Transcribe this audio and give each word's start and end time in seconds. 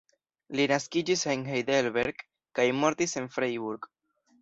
Li 0.59 0.65
naskiĝis 0.71 1.27
en 1.35 1.45
Heidelberg 1.51 2.25
kaj 2.61 2.69
mortis 2.83 3.19
en 3.23 3.33
Freiburg. 3.39 3.93